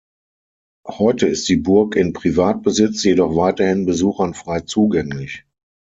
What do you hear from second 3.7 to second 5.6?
Besuchern frei zugänglich.